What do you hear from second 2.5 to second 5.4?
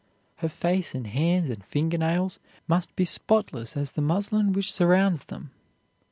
must be spotless as the muslin which surrounds